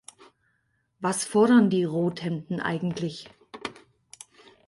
[0.99, 3.29] Was fordern die "Rothemden" eigentlich?